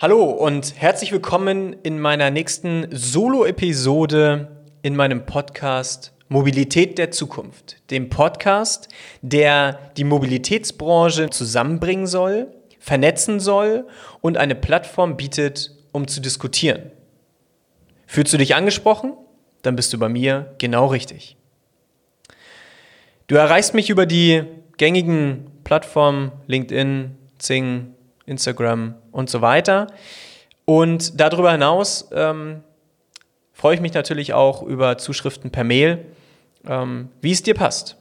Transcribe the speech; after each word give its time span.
Hallo 0.00 0.30
und 0.30 0.80
herzlich 0.80 1.10
willkommen 1.10 1.72
in 1.82 1.98
meiner 1.98 2.30
nächsten 2.30 2.86
Solo-Episode 2.92 4.46
in 4.82 4.94
meinem 4.94 5.26
Podcast 5.26 6.12
Mobilität 6.28 6.98
der 6.98 7.10
Zukunft. 7.10 7.82
Dem 7.90 8.08
Podcast, 8.08 8.86
der 9.22 9.90
die 9.96 10.04
Mobilitätsbranche 10.04 11.30
zusammenbringen 11.30 12.06
soll, 12.06 12.46
vernetzen 12.78 13.40
soll 13.40 13.88
und 14.20 14.36
eine 14.36 14.54
Plattform 14.54 15.16
bietet, 15.16 15.72
um 15.90 16.06
zu 16.06 16.20
diskutieren. 16.20 16.92
Fühlst 18.06 18.32
du 18.32 18.38
dich 18.38 18.54
angesprochen? 18.54 19.14
Dann 19.62 19.74
bist 19.74 19.92
du 19.92 19.98
bei 19.98 20.08
mir 20.08 20.54
genau 20.58 20.86
richtig. 20.86 21.36
Du 23.26 23.34
erreichst 23.34 23.74
mich 23.74 23.90
über 23.90 24.06
die 24.06 24.44
gängigen 24.76 25.50
Plattformen 25.64 26.30
LinkedIn, 26.46 27.16
Zing, 27.38 27.96
Instagram 28.28 28.94
und 29.10 29.30
so 29.30 29.40
weiter. 29.40 29.88
Und 30.64 31.18
darüber 31.18 31.52
hinaus 31.52 32.08
ähm, 32.12 32.62
freue 33.52 33.74
ich 33.74 33.80
mich 33.80 33.94
natürlich 33.94 34.34
auch 34.34 34.62
über 34.62 34.98
Zuschriften 34.98 35.50
per 35.50 35.64
Mail, 35.64 36.04
ähm, 36.66 37.08
wie 37.20 37.32
es 37.32 37.42
dir 37.42 37.54
passt. 37.54 37.96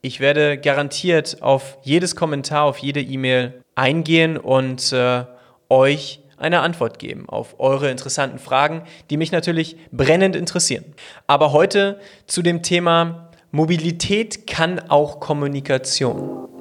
Ich 0.00 0.20
werde 0.20 0.58
garantiert 0.58 1.42
auf 1.42 1.78
jedes 1.82 2.14
Kommentar, 2.14 2.64
auf 2.64 2.78
jede 2.78 3.00
E-Mail 3.00 3.62
eingehen 3.74 4.36
und 4.36 4.92
äh, 4.92 5.24
euch 5.68 6.20
eine 6.36 6.60
Antwort 6.60 6.98
geben 6.98 7.28
auf 7.28 7.58
eure 7.58 7.90
interessanten 7.90 8.38
Fragen, 8.38 8.84
die 9.10 9.16
mich 9.16 9.32
natürlich 9.32 9.76
brennend 9.90 10.36
interessieren. 10.36 10.84
Aber 11.26 11.52
heute 11.52 11.98
zu 12.26 12.42
dem 12.42 12.62
Thema 12.62 13.30
Mobilität 13.50 14.46
kann 14.46 14.78
auch 14.88 15.20
Kommunikation. 15.20 16.57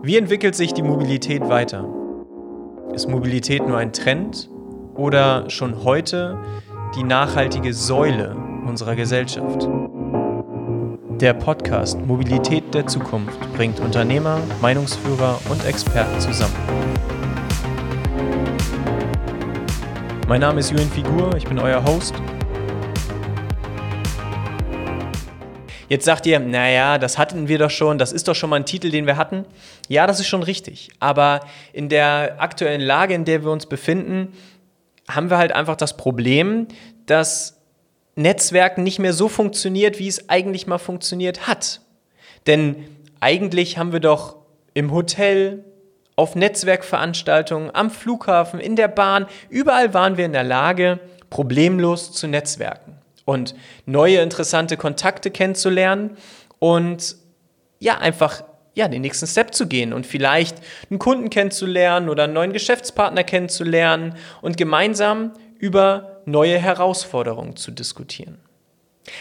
Wie 0.00 0.16
entwickelt 0.16 0.54
sich 0.54 0.72
die 0.72 0.82
Mobilität 0.82 1.48
weiter? 1.48 1.84
Ist 2.94 3.08
Mobilität 3.08 3.66
nur 3.66 3.78
ein 3.78 3.92
Trend 3.92 4.48
oder 4.94 5.50
schon 5.50 5.82
heute 5.82 6.38
die 6.94 7.02
nachhaltige 7.02 7.74
Säule 7.74 8.36
unserer 8.64 8.94
Gesellschaft? 8.94 9.68
Der 11.20 11.34
Podcast 11.34 12.00
Mobilität 12.06 12.72
der 12.74 12.86
Zukunft 12.86 13.40
bringt 13.54 13.80
Unternehmer, 13.80 14.38
Meinungsführer 14.62 15.40
und 15.50 15.66
Experten 15.66 16.20
zusammen. 16.20 16.54
Mein 20.28 20.40
Name 20.40 20.60
ist 20.60 20.70
Julian 20.70 20.90
Figur, 20.90 21.34
ich 21.36 21.44
bin 21.44 21.58
euer 21.58 21.84
Host. 21.84 22.14
Jetzt 25.88 26.04
sagt 26.04 26.26
ihr, 26.26 26.38
naja, 26.38 26.98
das 26.98 27.16
hatten 27.16 27.48
wir 27.48 27.58
doch 27.58 27.70
schon, 27.70 27.96
das 27.96 28.12
ist 28.12 28.28
doch 28.28 28.34
schon 28.34 28.50
mal 28.50 28.56
ein 28.56 28.66
Titel, 28.66 28.90
den 28.90 29.06
wir 29.06 29.16
hatten. 29.16 29.46
Ja, 29.88 30.06
das 30.06 30.20
ist 30.20 30.26
schon 30.26 30.42
richtig. 30.42 30.90
Aber 31.00 31.40
in 31.72 31.88
der 31.88 32.36
aktuellen 32.38 32.82
Lage, 32.82 33.14
in 33.14 33.24
der 33.24 33.42
wir 33.42 33.50
uns 33.50 33.66
befinden, 33.66 34.34
haben 35.08 35.30
wir 35.30 35.38
halt 35.38 35.52
einfach 35.52 35.76
das 35.76 35.96
Problem, 35.96 36.68
dass 37.06 37.58
Netzwerken 38.16 38.82
nicht 38.82 38.98
mehr 38.98 39.14
so 39.14 39.28
funktioniert, 39.28 39.98
wie 39.98 40.08
es 40.08 40.28
eigentlich 40.28 40.66
mal 40.66 40.78
funktioniert 40.78 41.46
hat. 41.46 41.80
Denn 42.46 42.84
eigentlich 43.20 43.78
haben 43.78 43.92
wir 43.92 44.00
doch 44.00 44.36
im 44.74 44.92
Hotel, 44.92 45.64
auf 46.16 46.34
Netzwerkveranstaltungen, 46.34 47.74
am 47.74 47.90
Flughafen, 47.90 48.58
in 48.60 48.76
der 48.76 48.88
Bahn, 48.88 49.26
überall 49.48 49.94
waren 49.94 50.16
wir 50.16 50.26
in 50.26 50.32
der 50.32 50.44
Lage, 50.44 50.98
problemlos 51.30 52.12
zu 52.12 52.26
netzwerken 52.26 52.97
und 53.28 53.54
neue 53.84 54.20
interessante 54.20 54.78
Kontakte 54.78 55.30
kennenzulernen 55.30 56.16
und 56.58 57.16
ja, 57.78 57.98
einfach 57.98 58.42
ja, 58.74 58.88
den 58.88 59.02
nächsten 59.02 59.26
Step 59.26 59.54
zu 59.54 59.66
gehen 59.66 59.92
und 59.92 60.06
vielleicht 60.06 60.56
einen 60.88 60.98
Kunden 60.98 61.28
kennenzulernen 61.28 62.08
oder 62.08 62.24
einen 62.24 62.32
neuen 62.32 62.52
Geschäftspartner 62.52 63.24
kennenzulernen 63.24 64.14
und 64.40 64.56
gemeinsam 64.56 65.32
über 65.58 66.22
neue 66.24 66.58
Herausforderungen 66.58 67.56
zu 67.56 67.70
diskutieren. 67.70 68.38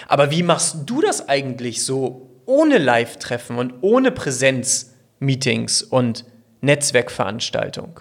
Aber 0.07 0.31
wie 0.31 0.43
machst 0.43 0.77
du 0.85 1.01
das 1.01 1.27
eigentlich 1.27 1.83
so 1.83 2.29
ohne 2.45 2.77
Live-Treffen 2.77 3.57
und 3.57 3.73
ohne 3.81 4.11
Präsenz-Meetings 4.11 5.83
und 5.83 6.23
Netzwerkveranstaltung. 6.61 7.99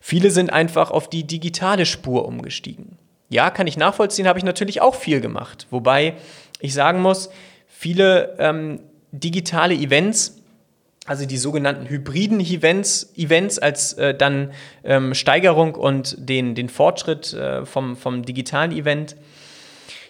Viele 0.00 0.30
sind 0.30 0.52
einfach 0.52 0.90
auf 0.90 1.08
die 1.08 1.24
digitale 1.24 1.86
Spur 1.86 2.26
umgestiegen. 2.26 2.98
Ja, 3.28 3.50
kann 3.50 3.66
ich 3.66 3.76
nachvollziehen, 3.76 4.28
habe 4.28 4.38
ich 4.38 4.44
natürlich 4.44 4.80
auch 4.80 4.94
viel 4.94 5.20
gemacht. 5.20 5.66
Wobei 5.70 6.14
ich 6.60 6.74
sagen 6.74 7.02
muss, 7.02 7.30
viele 7.66 8.36
ähm, 8.38 8.80
digitale 9.12 9.74
Events, 9.74 10.42
also 11.06 11.26
die 11.26 11.36
sogenannten 11.36 11.88
hybriden 11.88 12.40
Events, 12.40 13.12
Events 13.16 13.58
als 13.58 13.94
äh, 13.94 14.14
dann 14.14 14.52
ähm, 14.84 15.14
Steigerung 15.14 15.74
und 15.74 16.16
den, 16.18 16.54
den 16.54 16.68
Fortschritt 16.68 17.32
äh, 17.32 17.66
vom, 17.66 17.96
vom 17.96 18.24
digitalen 18.24 18.72
Event. 18.72 19.16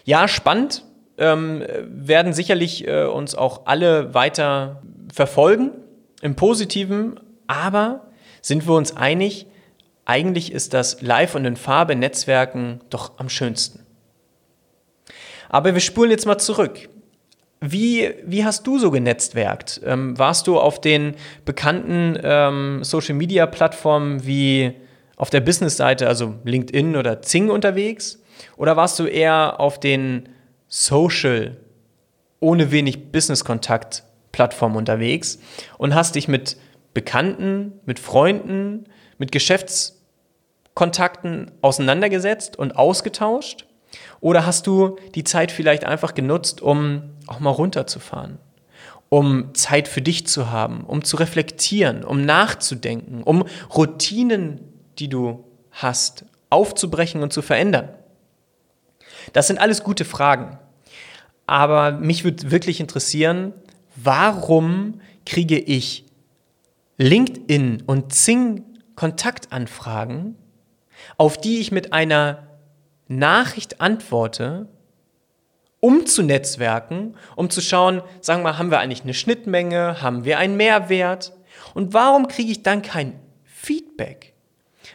Ja, 0.05 0.27
spannend, 0.27 0.83
ähm, 1.17 1.63
werden 1.87 2.33
sicherlich 2.33 2.87
äh, 2.87 3.05
uns 3.05 3.35
auch 3.35 3.65
alle 3.65 4.13
weiter 4.13 4.81
verfolgen, 5.11 5.71
im 6.21 6.35
positiven, 6.35 7.19
aber 7.47 8.07
sind 8.41 8.67
wir 8.67 8.75
uns 8.75 8.95
einig, 8.95 9.47
eigentlich 10.07 10.53
ist 10.53 10.73
das 10.73 11.01
Live- 11.01 11.35
und 11.35 11.43
in 11.43 11.57
Farbe 11.57 11.95
Netzwerken 11.95 12.79
doch 12.89 13.11
am 13.17 13.27
schönsten. 13.27 13.85
Aber 15.49 15.73
wir 15.73 15.81
spulen 15.81 16.11
jetzt 16.11 16.25
mal 16.25 16.37
zurück. 16.37 16.87
Wie, 17.59 18.13
wie 18.23 18.45
hast 18.45 18.65
du 18.65 18.79
so 18.79 18.89
genetzwerkt? 18.89 19.81
Ähm, 19.83 20.17
warst 20.17 20.47
du 20.47 20.59
auf 20.59 20.79
den 20.79 21.15
bekannten 21.43 22.17
ähm, 22.23 22.83
Social-Media-Plattformen 22.83 24.25
wie 24.25 24.73
auf 25.17 25.29
der 25.29 25.41
Business-Seite, 25.41 26.07
also 26.07 26.35
LinkedIn 26.45 26.95
oder 26.95 27.21
Zing 27.21 27.49
unterwegs? 27.49 28.23
Oder 28.55 28.77
warst 28.77 28.99
du 28.99 29.07
eher 29.07 29.59
auf 29.59 29.77
den 29.77 30.29
Social, 30.69 31.57
ohne 32.39 32.71
wenig 32.71 33.11
Business-Kontakt 33.11 34.03
Plattformen 34.31 34.77
unterwegs 34.77 35.39
und 35.77 35.95
hast 35.95 36.15
dich 36.15 36.29
mit 36.29 36.55
Bekannten, 36.93 37.73
mit 37.85 37.99
Freunden, 37.99 38.85
mit 39.17 39.31
Geschäftskontakten 40.77 41.51
auseinandergesetzt 41.61 42.57
und 42.57 42.75
ausgetauscht? 42.75 43.65
Oder 44.19 44.45
hast 44.45 44.67
du 44.67 44.97
die 45.15 45.23
Zeit 45.23 45.51
vielleicht 45.51 45.85
einfach 45.85 46.13
genutzt, 46.13 46.61
um 46.61 47.15
auch 47.25 47.39
mal 47.39 47.49
runterzufahren? 47.49 48.37
Um 49.09 49.55
Zeit 49.55 49.87
für 49.87 50.01
dich 50.01 50.27
zu 50.27 50.51
haben, 50.51 50.83
um 50.83 51.03
zu 51.03 51.17
reflektieren, 51.17 52.03
um 52.03 52.25
nachzudenken, 52.25 53.23
um 53.23 53.45
Routinen, 53.75 54.59
die 54.99 55.09
du 55.09 55.45
hast, 55.71 56.25
aufzubrechen 56.49 57.23
und 57.23 57.33
zu 57.33 57.41
verändern? 57.41 57.89
Das 59.33 59.47
sind 59.47 59.59
alles 59.59 59.83
gute 59.83 60.05
Fragen. 60.05 60.59
Aber 61.47 61.91
mich 61.91 62.23
würde 62.23 62.51
wirklich 62.51 62.79
interessieren, 62.79 63.53
warum 63.95 65.01
kriege 65.25 65.57
ich 65.57 66.05
LinkedIn 66.97 67.83
und 67.85 68.13
Zing 68.13 68.63
Kontaktanfragen, 68.95 70.35
auf 71.17 71.37
die 71.37 71.59
ich 71.59 71.71
mit 71.71 71.93
einer 71.93 72.47
Nachricht 73.07 73.81
antworte, 73.81 74.67
um 75.79 76.05
zu 76.05 76.23
netzwerken, 76.23 77.15
um 77.35 77.49
zu 77.49 77.61
schauen, 77.61 78.01
sagen 78.21 78.43
wir 78.43 78.57
haben 78.57 78.71
wir 78.71 78.79
eigentlich 78.79 79.03
eine 79.03 79.13
Schnittmenge, 79.13 80.01
haben 80.01 80.25
wir 80.25 80.39
einen 80.39 80.57
Mehrwert 80.57 81.33
und 81.73 81.93
warum 81.93 82.27
kriege 82.27 82.51
ich 82.51 82.63
dann 82.63 82.81
kein 82.81 83.19
Feedback? 83.43 84.33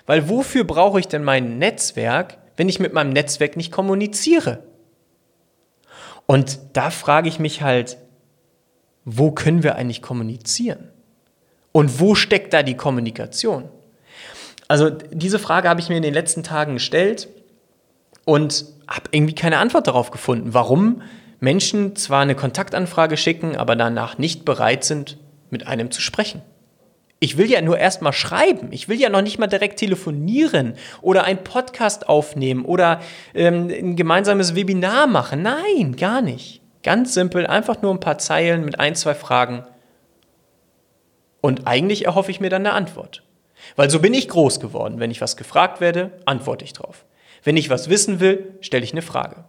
Weil 0.06 0.28
wofür 0.28 0.64
brauche 0.64 0.98
ich 1.00 1.08
denn 1.08 1.24
mein 1.24 1.58
Netzwerk, 1.58 2.38
wenn 2.56 2.68
ich 2.68 2.80
mit 2.80 2.92
meinem 2.92 3.10
Netzwerk 3.10 3.56
nicht 3.56 3.72
kommuniziere? 3.72 4.64
Und 6.26 6.58
da 6.72 6.90
frage 6.90 7.28
ich 7.28 7.38
mich 7.38 7.62
halt, 7.62 7.98
wo 9.04 9.32
können 9.32 9.62
wir 9.62 9.76
eigentlich 9.76 10.02
kommunizieren? 10.02 10.90
Und 11.72 12.00
wo 12.00 12.14
steckt 12.14 12.52
da 12.52 12.62
die 12.62 12.76
Kommunikation? 12.76 13.68
Also 14.72 14.88
diese 14.88 15.38
Frage 15.38 15.68
habe 15.68 15.82
ich 15.82 15.90
mir 15.90 15.98
in 15.98 16.02
den 16.02 16.14
letzten 16.14 16.42
Tagen 16.42 16.72
gestellt 16.72 17.28
und 18.24 18.64
habe 18.88 19.10
irgendwie 19.10 19.34
keine 19.34 19.58
Antwort 19.58 19.86
darauf 19.86 20.10
gefunden, 20.10 20.54
warum 20.54 21.02
Menschen 21.40 21.94
zwar 21.94 22.22
eine 22.22 22.34
Kontaktanfrage 22.34 23.18
schicken, 23.18 23.54
aber 23.54 23.76
danach 23.76 24.16
nicht 24.16 24.46
bereit 24.46 24.84
sind, 24.84 25.18
mit 25.50 25.66
einem 25.66 25.90
zu 25.90 26.00
sprechen. 26.00 26.40
Ich 27.20 27.36
will 27.36 27.50
ja 27.50 27.60
nur 27.60 27.76
erst 27.76 28.00
mal 28.00 28.14
schreiben. 28.14 28.68
Ich 28.70 28.88
will 28.88 28.98
ja 28.98 29.10
noch 29.10 29.20
nicht 29.20 29.38
mal 29.38 29.46
direkt 29.46 29.78
telefonieren 29.78 30.72
oder 31.02 31.24
einen 31.24 31.44
Podcast 31.44 32.08
aufnehmen 32.08 32.64
oder 32.64 33.02
ähm, 33.34 33.68
ein 33.68 33.94
gemeinsames 33.94 34.54
Webinar 34.54 35.06
machen. 35.06 35.42
Nein, 35.42 35.96
gar 35.96 36.22
nicht. 36.22 36.62
Ganz 36.82 37.12
simpel, 37.12 37.46
einfach 37.46 37.82
nur 37.82 37.92
ein 37.92 38.00
paar 38.00 38.16
Zeilen 38.16 38.64
mit 38.64 38.80
ein, 38.80 38.94
zwei 38.94 39.14
Fragen 39.14 39.66
und 41.42 41.66
eigentlich 41.66 42.06
erhoffe 42.06 42.30
ich 42.30 42.40
mir 42.40 42.48
dann 42.48 42.64
eine 42.64 42.74
Antwort. 42.74 43.22
Weil 43.76 43.90
so 43.90 44.00
bin 44.00 44.14
ich 44.14 44.28
groß 44.28 44.60
geworden. 44.60 45.00
Wenn 45.00 45.10
ich 45.10 45.20
was 45.20 45.36
gefragt 45.36 45.80
werde, 45.80 46.12
antworte 46.24 46.64
ich 46.64 46.72
drauf. 46.72 47.04
Wenn 47.44 47.56
ich 47.56 47.70
was 47.70 47.88
wissen 47.88 48.20
will, 48.20 48.54
stelle 48.60 48.84
ich 48.84 48.92
eine 48.92 49.02
Frage. 49.02 49.44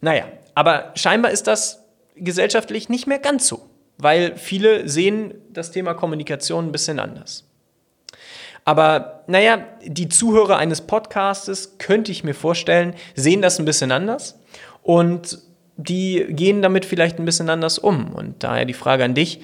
Naja, 0.00 0.24
aber 0.54 0.92
scheinbar 0.94 1.30
ist 1.30 1.46
das 1.46 1.84
gesellschaftlich 2.14 2.88
nicht 2.88 3.06
mehr 3.06 3.18
ganz 3.18 3.48
so, 3.48 3.68
weil 3.98 4.36
viele 4.36 4.88
sehen 4.88 5.34
das 5.50 5.70
Thema 5.70 5.94
Kommunikation 5.94 6.66
ein 6.66 6.72
bisschen 6.72 7.00
anders. 7.00 7.44
Aber 8.64 9.24
naja, 9.26 9.64
die 9.84 10.08
Zuhörer 10.08 10.56
eines 10.56 10.82
Podcastes, 10.82 11.76
könnte 11.78 12.12
ich 12.12 12.24
mir 12.24 12.34
vorstellen, 12.34 12.94
sehen 13.14 13.42
das 13.42 13.58
ein 13.58 13.66
bisschen 13.66 13.92
anders 13.92 14.40
und 14.82 15.38
die 15.76 16.24
gehen 16.28 16.62
damit 16.62 16.84
vielleicht 16.84 17.18
ein 17.18 17.24
bisschen 17.24 17.50
anders 17.50 17.78
um. 17.78 18.14
Und 18.14 18.42
daher 18.42 18.64
die 18.64 18.74
Frage 18.74 19.04
an 19.04 19.14
dich, 19.14 19.40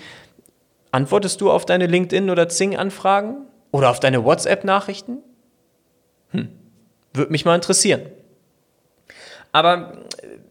antwortest 0.92 1.40
du 1.40 1.50
auf 1.50 1.66
deine 1.66 1.86
LinkedIn- 1.86 2.30
oder 2.30 2.48
Zing-Anfragen 2.48 3.46
oder 3.70 3.90
auf 3.90 4.00
deine 4.00 4.25
WhatsApp-Nachrichten? 4.25 5.19
Hm, 6.31 6.49
würde 7.12 7.32
mich 7.32 7.44
mal 7.44 7.55
interessieren. 7.55 8.02
Aber 9.52 9.99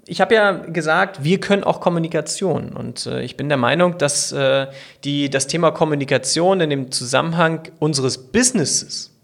ich 0.05 0.21
habe 0.21 0.33
ja 0.33 0.51
gesagt, 0.51 1.23
wir 1.23 1.39
können 1.39 1.63
auch 1.63 1.79
Kommunikation. 1.79 2.73
Und 2.73 3.05
äh, 3.05 3.21
ich 3.21 3.37
bin 3.37 3.47
der 3.47 3.57
Meinung, 3.57 3.97
dass 3.97 4.31
äh, 4.31 4.67
die, 5.03 5.29
das 5.29 5.47
Thema 5.47 5.71
Kommunikation 5.71 6.61
in 6.61 6.69
dem 6.69 6.91
Zusammenhang 6.91 7.69
unseres 7.79 8.17
Businesses 8.17 9.15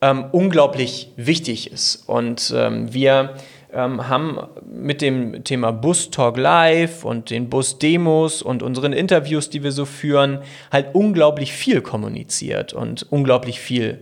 ähm, 0.00 0.26
unglaublich 0.32 1.12
wichtig 1.16 1.72
ist. 1.72 2.08
Und 2.08 2.52
ähm, 2.54 2.92
wir 2.92 3.34
ähm, 3.74 4.08
haben 4.08 4.38
mit 4.66 5.02
dem 5.02 5.44
Thema 5.44 5.72
Bus 5.72 6.10
Talk 6.10 6.36
Live 6.36 7.04
und 7.04 7.30
den 7.30 7.50
Bus 7.50 7.78
Demos 7.78 8.42
und 8.42 8.62
unseren 8.62 8.92
Interviews, 8.92 9.50
die 9.50 9.62
wir 9.62 9.72
so 9.72 9.84
führen, 9.84 10.40
halt 10.72 10.94
unglaublich 10.94 11.52
viel 11.52 11.82
kommuniziert 11.82 12.72
und 12.72 13.06
unglaublich 13.10 13.60
viel 13.60 14.00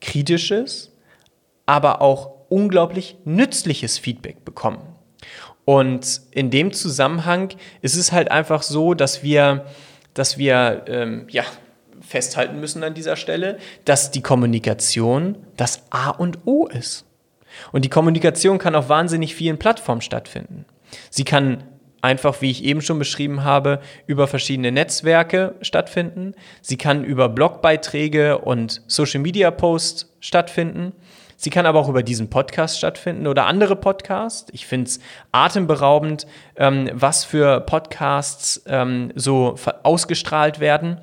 Kritisches, 0.00 0.92
aber 1.66 2.02
auch 2.02 2.32
unglaublich 2.48 3.16
nützliches 3.24 3.98
Feedback 3.98 4.44
bekommen. 4.44 4.80
Und 5.64 6.22
in 6.32 6.50
dem 6.50 6.72
Zusammenhang 6.72 7.50
ist 7.80 7.96
es 7.96 8.12
halt 8.12 8.30
einfach 8.30 8.62
so, 8.62 8.94
dass 8.94 9.22
wir, 9.22 9.66
dass 10.14 10.36
wir 10.36 10.84
ähm, 10.88 11.26
ja, 11.30 11.44
festhalten 12.00 12.58
müssen 12.58 12.82
an 12.82 12.94
dieser 12.94 13.16
Stelle, 13.16 13.58
dass 13.84 14.10
die 14.10 14.22
Kommunikation 14.22 15.36
das 15.56 15.82
A 15.90 16.10
und 16.10 16.38
O 16.44 16.66
ist. 16.66 17.04
Und 17.72 17.84
die 17.84 17.88
Kommunikation 17.88 18.58
kann 18.58 18.74
auf 18.74 18.88
wahnsinnig 18.88 19.34
vielen 19.34 19.58
Plattformen 19.58 20.00
stattfinden. 20.00 20.64
Sie 21.10 21.24
kann 21.24 21.64
einfach, 22.02 22.40
wie 22.40 22.50
ich 22.50 22.64
eben 22.64 22.80
schon 22.80 22.98
beschrieben 22.98 23.44
habe, 23.44 23.80
über 24.06 24.26
verschiedene 24.26 24.72
Netzwerke 24.72 25.54
stattfinden. 25.60 26.34
Sie 26.62 26.76
kann 26.76 27.04
über 27.04 27.28
Blogbeiträge 27.28 28.38
und 28.38 28.82
Social-Media-Posts 28.86 30.16
stattfinden. 30.20 30.92
Sie 31.36 31.50
kann 31.50 31.64
aber 31.64 31.78
auch 31.78 31.88
über 31.88 32.02
diesen 32.02 32.28
Podcast 32.28 32.78
stattfinden 32.78 33.26
oder 33.26 33.46
andere 33.46 33.74
Podcasts. 33.76 34.50
Ich 34.52 34.66
finde 34.66 34.88
es 34.88 35.00
atemberaubend, 35.32 36.26
ähm, 36.56 36.90
was 36.92 37.24
für 37.24 37.60
Podcasts 37.60 38.62
ähm, 38.66 39.10
so 39.14 39.54
ausgestrahlt 39.82 40.60
werden 40.60 41.00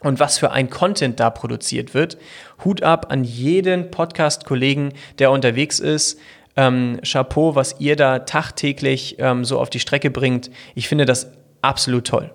und 0.00 0.20
was 0.20 0.38
für 0.38 0.50
ein 0.50 0.70
Content 0.70 1.18
da 1.20 1.30
produziert 1.30 1.94
wird. 1.94 2.18
Hut 2.64 2.82
ab 2.82 3.06
an 3.10 3.24
jeden 3.24 3.90
Podcast-Kollegen, 3.90 4.92
der 5.18 5.30
unterwegs 5.30 5.80
ist. 5.80 6.20
Ähm, 6.56 7.00
Chapeau, 7.04 7.54
was 7.54 7.76
ihr 7.78 7.96
da 7.96 8.20
tagtäglich 8.20 9.16
ähm, 9.18 9.44
so 9.44 9.58
auf 9.58 9.70
die 9.70 9.80
Strecke 9.80 10.10
bringt. 10.10 10.50
Ich 10.74 10.88
finde 10.88 11.04
das 11.04 11.32
absolut 11.62 12.06
toll. 12.06 12.32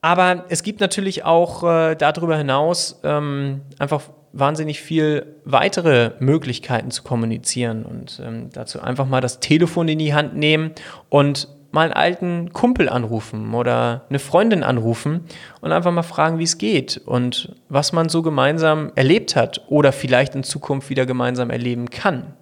Aber 0.00 0.46
es 0.48 0.62
gibt 0.62 0.80
natürlich 0.80 1.24
auch 1.24 1.62
äh, 1.62 1.94
darüber 1.94 2.36
hinaus 2.36 3.00
ähm, 3.04 3.62
einfach 3.78 4.02
wahnsinnig 4.32 4.80
viel 4.80 5.36
weitere 5.44 6.12
Möglichkeiten 6.18 6.90
zu 6.90 7.02
kommunizieren 7.02 7.84
und 7.84 8.20
ähm, 8.24 8.48
dazu 8.50 8.80
einfach 8.80 9.06
mal 9.06 9.20
das 9.20 9.40
Telefon 9.40 9.88
in 9.88 9.98
die 9.98 10.14
Hand 10.14 10.34
nehmen 10.34 10.72
und 11.08 11.48
mal 11.72 11.82
einen 11.84 11.92
alten 11.92 12.52
Kumpel 12.52 12.88
anrufen 12.88 13.54
oder 13.54 14.04
eine 14.08 14.18
Freundin 14.18 14.62
anrufen 14.62 15.24
und 15.60 15.72
einfach 15.72 15.90
mal 15.90 16.02
fragen, 16.02 16.38
wie 16.38 16.44
es 16.44 16.58
geht 16.58 17.00
und 17.04 17.54
was 17.68 17.92
man 17.92 18.08
so 18.08 18.22
gemeinsam 18.22 18.92
erlebt 18.94 19.34
hat 19.36 19.62
oder 19.68 19.92
vielleicht 19.92 20.34
in 20.34 20.44
Zukunft 20.44 20.90
wieder 20.90 21.06
gemeinsam 21.06 21.50
erleben 21.50 21.90
kann. 21.90 22.34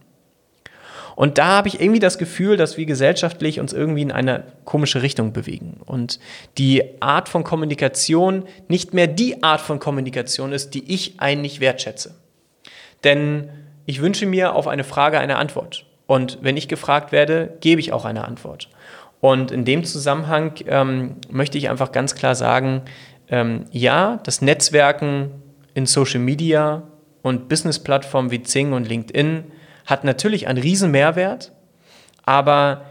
Und 1.17 1.37
da 1.37 1.49
habe 1.49 1.69
ich 1.69 1.81
irgendwie 1.81 2.01
das 2.01 2.17
Gefühl, 2.17 2.57
dass 2.57 2.79
wir 2.79 2.87
gesellschaftlich 2.87 3.61
uns 3.61 3.75
irgendwie 3.75 4.03
in 4.03 4.11
eine 4.11 4.45
komische 4.65 5.03
Richtung 5.03 5.35
bewegen. 5.35 5.81
Und 5.85 6.19
die 6.57 6.83
Art 7.03 7.29
von 7.29 7.45
Kommunikation 7.45 8.45
nicht 8.69 8.95
mehr 8.95 9.07
die 9.07 9.43
Art 9.43 9.61
von 9.61 9.81
Kommunikation 9.81 10.53
ist, 10.53 10.73
die 10.73 10.91
ich 10.91 11.21
eigentlich 11.21 11.61
wertschätze. 11.61 12.15
Denn 13.05 13.51
ich 13.85 14.01
wünsche 14.01 14.25
mir 14.25 14.55
auf 14.55 14.67
eine 14.67 14.85
Frage 14.85 15.19
eine 15.19 15.37
Antwort. 15.37 15.85
Und 16.07 16.39
wenn 16.41 16.57
ich 16.57 16.69
gefragt 16.69 17.13
werde, 17.13 17.57
gebe 17.61 17.81
ich 17.81 17.93
auch 17.93 18.05
eine 18.05 18.25
Antwort. 18.25 18.69
Und 19.21 19.51
in 19.51 19.65
dem 19.65 19.85
Zusammenhang 19.85 20.55
ähm, 20.67 21.17
möchte 21.29 21.59
ich 21.59 21.69
einfach 21.69 21.93
ganz 21.93 22.15
klar 22.15 22.35
sagen, 22.35 22.83
ähm, 23.29 23.67
ja, 23.71 24.19
das 24.25 24.43
Netzwerken 24.43 25.31
in 25.75 25.87
Social 25.87 26.21
Media 26.21 26.83
und 27.23 27.49
Business-Plattformen 27.49 28.31
wie 28.31 28.43
Zing 28.43 28.73
und 28.73 28.89
LinkedIn 28.89 29.45
hat 29.87 30.05
natürlich 30.05 30.49
einen 30.49 30.59
riesen 30.59 30.91
Mehrwert, 30.91 31.53
aber 32.25 32.83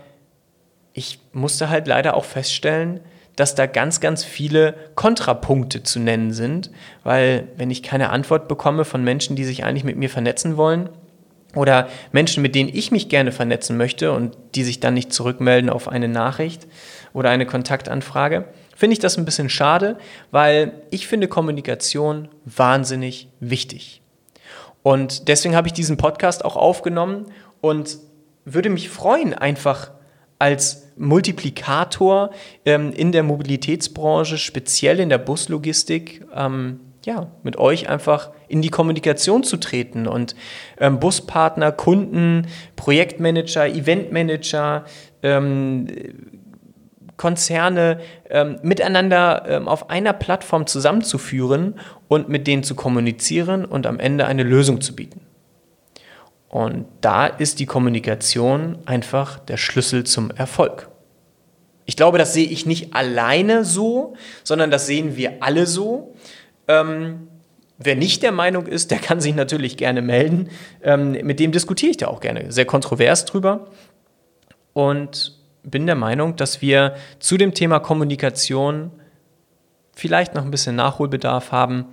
ich 0.94 1.20
musste 1.34 1.70
halt 1.70 1.88
leider 1.88 2.16
auch 2.16 2.26
feststellen, 2.26 3.00
dass 3.36 3.56
da 3.56 3.68
ganz, 3.68 4.02
ganz 4.02 4.24
viele 4.26 4.76
Kontrapunkte 4.96 5.82
zu 5.82 6.00
nennen 6.00 6.34
sind, 6.34 6.72
weil 7.04 7.48
wenn 7.56 7.72
ich 7.72 7.84
keine 7.84 8.10
Antwort 8.10 8.50
bekomme 8.50 8.84
von 8.84 9.04
Menschen, 9.04 9.36
die 9.38 9.46
sich 9.46 9.64
eigentlich 9.64 9.86
mit 9.86 9.96
mir 9.96 10.10
vernetzen 10.10 10.58
wollen, 10.58 10.90
oder 11.56 11.90
Menschen, 12.12 12.44
mit 12.44 12.56
denen 12.56 12.70
ich 12.72 12.92
mich 12.92 13.10
gerne 13.10 13.32
vernetzen 13.32 13.78
möchte 13.78 14.12
und 14.12 14.38
die 14.56 14.64
sich 14.64 14.80
dann 14.80 14.94
nicht 14.94 15.12
zurückmelden 15.12 15.70
auf 15.70 15.88
eine 15.88 16.08
Nachricht 16.08 16.68
oder 17.14 17.30
eine 17.30 17.46
Kontaktanfrage, 17.46 18.46
finde 18.76 18.94
ich 18.94 19.00
das 19.00 19.18
ein 19.18 19.26
bisschen 19.26 19.50
schade, 19.50 19.98
weil 20.32 20.74
ich 20.92 21.08
finde 21.08 21.28
Kommunikation 21.28 22.30
wahnsinnig 22.46 23.30
wichtig. 23.40 24.02
Und 24.84 25.28
deswegen 25.28 25.56
habe 25.56 25.68
ich 25.68 25.74
diesen 25.74 25.98
Podcast 25.98 26.46
auch 26.46 26.56
aufgenommen 26.56 27.26
und 27.62 27.98
würde 28.46 28.70
mich 28.70 28.90
freuen, 28.90 29.34
einfach 29.34 29.92
als 30.38 30.88
Multiplikator 30.96 32.32
ähm, 32.66 32.94
in 32.94 33.12
der 33.12 33.24
Mobilitätsbranche, 33.24 34.38
speziell 34.38 35.00
in 35.00 35.10
der 35.10 35.18
Buslogistik, 35.18 36.26
ähm, 36.34 36.80
ja, 37.06 37.28
mit 37.44 37.58
euch 37.58 37.90
einfach 37.90 38.32
in 38.48 38.62
die 38.62 38.70
Kommunikation 38.70 39.44
zu 39.44 39.58
treten 39.58 40.08
und 40.08 40.36
ähm, 40.80 41.00
Buspartner, 41.00 41.72
Kunden, 41.72 42.48
Projektmanager, 42.76 43.68
Eventmanager, 43.68 44.86
ähm, 45.24 45.88
Konzerne 47.16 48.00
ähm, 48.30 48.60
miteinander 48.64 49.44
ähm, 49.48 49.68
auf 49.68 49.90
einer 49.90 50.14
Plattform 50.14 50.68
zusammenzuführen 50.68 51.76
und 52.08 52.30
mit 52.30 52.48
denen 52.48 52.64
zu 52.64 52.76
kommunizieren 52.76 53.66
und 53.66 53.86
am 53.88 54.00
Ende 54.00 54.26
eine 54.26 54.44
Lösung 54.44 54.80
zu 54.80 54.96
bieten. 54.96 55.22
Und 56.48 56.86
da 57.02 57.28
ist 57.28 57.60
die 57.60 57.66
Kommunikation 57.66 58.80
einfach 58.86 59.38
der 59.40 59.58
Schlüssel 59.58 60.06
zum 60.06 60.32
Erfolg. 60.32 60.90
Ich 61.86 61.96
glaube, 61.96 62.18
das 62.18 62.34
sehe 62.34 62.48
ich 62.48 62.66
nicht 62.66 62.94
alleine 62.94 63.66
so, 63.66 64.16
sondern 64.44 64.72
das 64.72 64.88
sehen 64.88 65.18
wir 65.18 65.42
alle 65.42 65.66
so. 65.66 66.16
Ähm, 66.70 67.28
wer 67.80 67.96
nicht 67.96 68.24
der 68.24 68.32
Meinung 68.32 68.68
ist, 68.68 68.92
der 68.92 69.00
kann 69.00 69.20
sich 69.20 69.36
natürlich 69.36 69.76
gerne 69.76 70.02
melden. 70.02 70.50
Ähm, 70.84 71.12
mit 71.12 71.40
dem 71.40 71.52
diskutiere 71.52 71.92
ich 71.92 71.98
da 71.98 72.08
auch 72.08 72.22
gerne 72.22 72.52
sehr 72.52 72.66
kontrovers 72.66 73.26
drüber. 73.26 73.68
Und 74.74 75.38
bin 75.64 75.86
der 75.88 75.96
Meinung, 75.96 76.36
dass 76.36 76.62
wir 76.62 76.96
zu 77.20 77.36
dem 77.36 77.54
Thema 77.54 77.80
Kommunikation 77.80 78.92
vielleicht 79.94 80.36
noch 80.36 80.44
ein 80.46 80.52
bisschen 80.52 80.76
Nachholbedarf 80.76 81.52
haben 81.52 81.88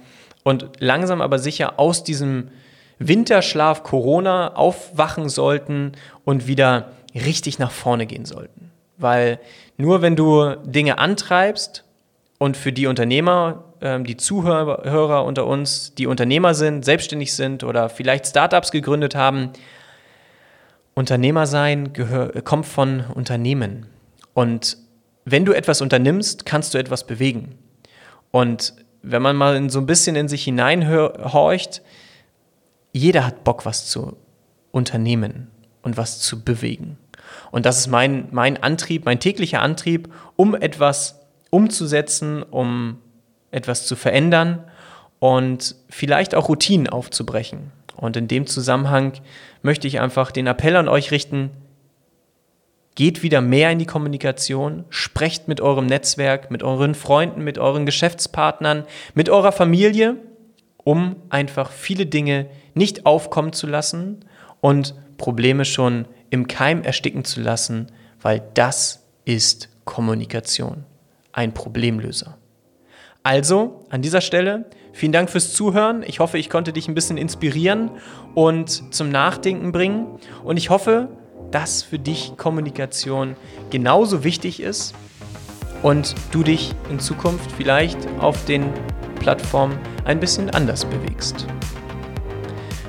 und 0.44 0.70
langsam 0.78 1.20
aber 1.20 1.38
sicher 1.38 1.80
aus 1.80 2.04
diesem 2.04 2.50
Winterschlaf 2.98 3.82
Corona 3.82 4.54
aufwachen 4.54 5.28
sollten 5.28 5.92
und 6.24 6.46
wieder 6.46 6.92
richtig 7.14 7.58
nach 7.58 7.72
vorne 7.72 8.06
gehen 8.06 8.24
sollten. 8.24 8.70
Weil 8.96 9.40
nur 9.76 10.02
wenn 10.02 10.16
du 10.16 10.54
Dinge 10.64 10.98
antreibst 10.98 11.85
und 12.38 12.56
für 12.56 12.72
die 12.72 12.86
Unternehmer, 12.86 13.64
ähm, 13.80 14.04
die 14.04 14.16
Zuhörer 14.16 15.24
unter 15.24 15.46
uns, 15.46 15.94
die 15.94 16.06
Unternehmer 16.06 16.54
sind, 16.54 16.84
selbstständig 16.84 17.34
sind 17.34 17.64
oder 17.64 17.88
vielleicht 17.88 18.26
Startups 18.26 18.70
gegründet 18.70 19.14
haben, 19.14 19.50
Unternehmer 20.94 21.46
sein 21.46 21.92
kommt 22.44 22.66
von 22.66 23.04
Unternehmen. 23.14 23.86
Und 24.32 24.78
wenn 25.26 25.44
du 25.44 25.52
etwas 25.52 25.82
unternimmst, 25.82 26.46
kannst 26.46 26.72
du 26.72 26.78
etwas 26.78 27.06
bewegen. 27.06 27.58
Und 28.30 28.74
wenn 29.02 29.22
man 29.22 29.36
mal 29.36 29.70
so 29.70 29.78
ein 29.78 29.86
bisschen 29.86 30.16
in 30.16 30.28
sich 30.28 30.44
hineinhorcht, 30.44 31.82
jeder 32.92 33.26
hat 33.26 33.44
Bock, 33.44 33.66
was 33.66 33.88
zu 33.88 34.16
unternehmen 34.72 35.50
und 35.82 35.96
was 35.96 36.20
zu 36.20 36.42
bewegen. 36.42 36.96
Und 37.50 37.66
das 37.66 37.78
ist 37.78 37.88
mein, 37.88 38.28
mein 38.30 38.62
Antrieb, 38.62 39.04
mein 39.04 39.20
täglicher 39.20 39.60
Antrieb, 39.60 40.12
um 40.36 40.54
etwas 40.54 41.25
umzusetzen, 41.50 42.42
um 42.42 42.98
etwas 43.50 43.86
zu 43.86 43.96
verändern 43.96 44.64
und 45.18 45.76
vielleicht 45.88 46.34
auch 46.34 46.48
Routinen 46.48 46.88
aufzubrechen. 46.88 47.72
Und 47.96 48.16
in 48.16 48.28
dem 48.28 48.46
Zusammenhang 48.46 49.14
möchte 49.62 49.88
ich 49.88 50.00
einfach 50.00 50.30
den 50.30 50.46
Appell 50.46 50.76
an 50.76 50.88
euch 50.88 51.10
richten, 51.10 51.50
Geht 52.96 53.22
wieder 53.22 53.42
mehr 53.42 53.70
in 53.70 53.78
die 53.78 53.84
Kommunikation, 53.84 54.86
sprecht 54.88 55.48
mit 55.48 55.60
eurem 55.60 55.84
Netzwerk, 55.84 56.50
mit 56.50 56.62
euren 56.62 56.94
Freunden, 56.94 57.44
mit 57.44 57.58
euren 57.58 57.84
Geschäftspartnern, 57.84 58.86
mit 59.12 59.28
eurer 59.28 59.52
Familie, 59.52 60.16
um 60.78 61.16
einfach 61.28 61.70
viele 61.70 62.06
Dinge 62.06 62.46
nicht 62.72 63.04
aufkommen 63.04 63.52
zu 63.52 63.66
lassen 63.66 64.24
und 64.62 64.94
Probleme 65.18 65.66
schon 65.66 66.06
im 66.30 66.48
Keim 66.48 66.82
ersticken 66.84 67.24
zu 67.26 67.42
lassen, 67.42 67.92
weil 68.22 68.42
das 68.54 69.04
ist 69.26 69.68
Kommunikation, 69.84 70.84
ein 71.36 71.52
Problemlöser. 71.52 72.38
Also 73.22 73.84
an 73.90 74.02
dieser 74.02 74.20
Stelle 74.20 74.64
vielen 74.92 75.12
Dank 75.12 75.30
fürs 75.30 75.52
Zuhören. 75.52 76.02
Ich 76.06 76.18
hoffe, 76.18 76.38
ich 76.38 76.48
konnte 76.48 76.72
dich 76.72 76.88
ein 76.88 76.94
bisschen 76.94 77.18
inspirieren 77.18 77.90
und 78.34 78.94
zum 78.94 79.10
Nachdenken 79.10 79.70
bringen. 79.70 80.06
Und 80.42 80.56
ich 80.56 80.70
hoffe, 80.70 81.08
dass 81.50 81.82
für 81.82 81.98
dich 81.98 82.32
Kommunikation 82.36 83.36
genauso 83.70 84.24
wichtig 84.24 84.60
ist 84.60 84.94
und 85.82 86.14
du 86.32 86.42
dich 86.42 86.74
in 86.90 86.98
Zukunft 86.98 87.52
vielleicht 87.52 87.98
auf 88.18 88.44
den 88.46 88.64
Plattformen 89.20 89.78
ein 90.04 90.18
bisschen 90.18 90.50
anders 90.50 90.84
bewegst. 90.84 91.46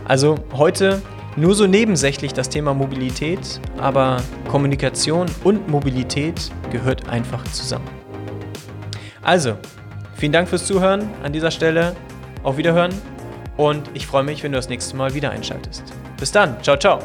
Also 0.06 0.36
heute 0.54 1.01
nur 1.36 1.54
so 1.54 1.68
nebensächlich 1.68 2.34
das 2.34 2.48
Thema 2.48 2.74
Mobilität, 2.74 3.60
aber 3.77 4.24
Kommunikation 4.48 5.25
und 5.44 5.68
Mobilität 5.68 6.50
gehört 6.72 7.10
einfach 7.10 7.44
zusammen. 7.51 7.97
Also, 9.22 9.58
vielen 10.16 10.32
Dank 10.32 10.48
fürs 10.48 10.66
Zuhören 10.66 11.10
an 11.24 11.34
dieser 11.34 11.52
Stelle. 11.52 11.96
Auf 12.44 12.58
Wiederhören 12.58 12.94
und 13.58 13.90
ich 13.94 14.08
freue 14.08 14.24
mich, 14.24 14.44
wenn 14.44 14.52
du 14.52 14.58
das 14.58 14.70
nächste 14.70 14.96
Mal 14.96 15.14
wieder 15.14 15.32
einschaltest. 15.32 15.84
Bis 16.18 16.32
dann. 16.32 16.62
Ciao, 16.64 16.78
ciao. 16.78 17.00